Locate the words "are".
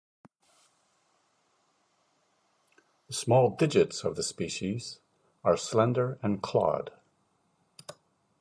5.43-5.55